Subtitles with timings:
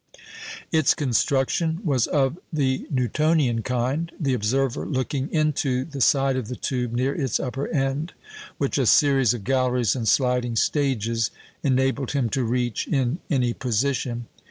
[0.71, 6.55] Its construction was of the Newtonian kind, the observer looking into the side of the
[6.55, 8.13] tube near its upper end,
[8.57, 11.29] which a series of galleries and sliding stages
[11.61, 14.25] enabled him to reach in any position.